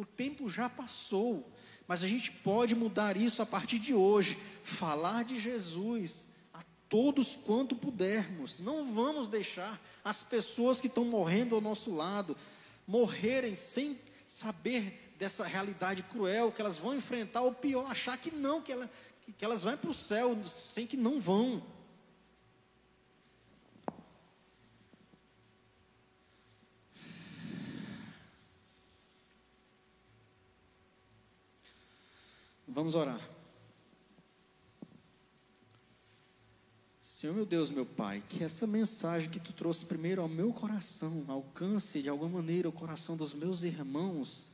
[0.00, 1.46] O tempo já passou,
[1.86, 4.38] mas a gente pode mudar isso a partir de hoje.
[4.64, 8.60] Falar de Jesus a todos quanto pudermos.
[8.60, 12.34] Não vamos deixar as pessoas que estão morrendo ao nosso lado
[12.86, 18.62] morrerem sem saber dessa realidade cruel que elas vão enfrentar, ou pior, achar que não,
[18.62, 18.90] que, ela,
[19.36, 21.62] que elas vão para o céu, sem que não vão.
[32.72, 33.20] Vamos orar.
[37.02, 41.24] Senhor meu Deus, meu Pai, que essa mensagem que tu trouxe primeiro ao meu coração
[41.26, 44.46] alcance de alguma maneira o coração dos meus irmãos,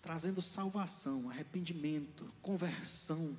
[0.00, 3.36] trazendo salvação, arrependimento, conversão,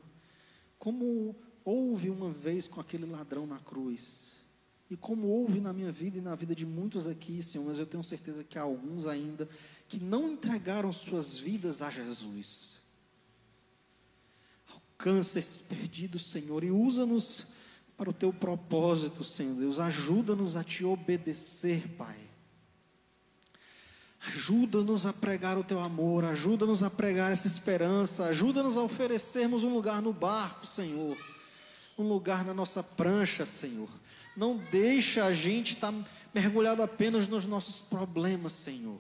[0.78, 1.34] como
[1.64, 4.36] houve uma vez com aquele ladrão na cruz,
[4.92, 7.88] e como houve na minha vida e na vida de muitos aqui, Senhor, mas eu
[7.88, 9.48] tenho certeza que há alguns ainda
[9.88, 12.85] que não entregaram suas vidas a Jesus.
[14.98, 17.48] Alcança esses perdidos, Senhor, e usa-nos
[17.98, 19.78] para o teu propósito, Senhor Deus.
[19.78, 22.18] Ajuda-nos a te obedecer, Pai.
[24.28, 29.74] Ajuda-nos a pregar o teu amor, ajuda-nos a pregar essa esperança, ajuda-nos a oferecermos um
[29.74, 31.18] lugar no barco, Senhor.
[31.98, 33.90] Um lugar na nossa prancha, Senhor.
[34.36, 35.94] Não deixa a gente estar
[36.34, 39.00] mergulhado apenas nos nossos problemas, Senhor.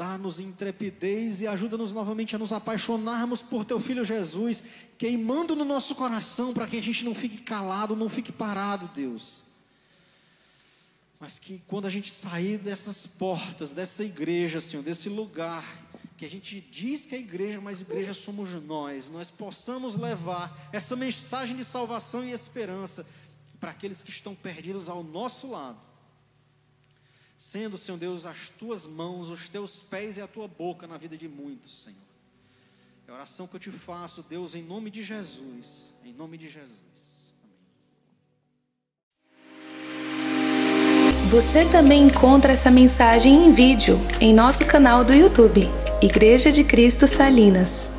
[0.00, 4.64] Dá-nos intrepidez e ajuda-nos novamente a nos apaixonarmos por Teu Filho Jesus,
[4.96, 9.42] queimando no nosso coração para que a gente não fique calado, não fique parado, Deus.
[11.20, 15.66] Mas que quando a gente sair dessas portas, dessa igreja, Senhor, desse lugar,
[16.16, 20.96] que a gente diz que é igreja, mas igreja somos nós, nós possamos levar essa
[20.96, 23.06] mensagem de salvação e esperança
[23.60, 25.89] para aqueles que estão perdidos ao nosso lado.
[27.40, 31.16] Sendo, Senhor Deus, as tuas mãos, os teus pés e a tua boca na vida
[31.16, 31.96] de muitos, Senhor.
[33.08, 35.94] É a oração que eu te faço, Deus, em nome de Jesus.
[36.04, 36.76] Em nome de Jesus.
[41.30, 45.62] Você também encontra essa mensagem em vídeo em nosso canal do YouTube,
[46.02, 47.90] Igreja de Cristo Salinas.